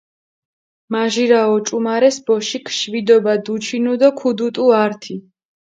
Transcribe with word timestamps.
მაჟირა 0.91 1.41
ოჭუმარეს 1.55 2.17
ბოშიქ 2.25 2.65
შვიდობა 2.77 3.33
დუჩინუ 3.45 3.93
დო 3.99 4.09
ქუდუტუ 4.19 4.65
ართი 4.83 5.15